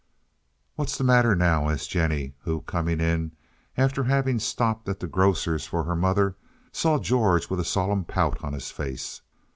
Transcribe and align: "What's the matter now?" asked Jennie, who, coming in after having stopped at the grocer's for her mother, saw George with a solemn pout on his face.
"What's 0.77 0.97
the 0.97 1.03
matter 1.03 1.35
now?" 1.35 1.69
asked 1.69 1.91
Jennie, 1.91 2.33
who, 2.39 2.61
coming 2.61 2.99
in 2.99 3.33
after 3.77 4.05
having 4.05 4.39
stopped 4.39 4.89
at 4.89 4.99
the 4.99 5.05
grocer's 5.05 5.67
for 5.67 5.83
her 5.83 5.95
mother, 5.95 6.35
saw 6.71 6.97
George 6.97 7.51
with 7.51 7.59
a 7.59 7.63
solemn 7.63 8.05
pout 8.05 8.43
on 8.43 8.53
his 8.53 8.71
face. 8.71 9.21